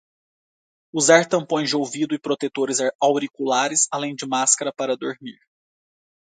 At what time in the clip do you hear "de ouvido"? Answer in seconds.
1.69-2.15